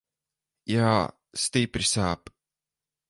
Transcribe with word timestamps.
Jā, 0.71 0.95
stipri 1.43 1.89
sāp. 1.91 2.33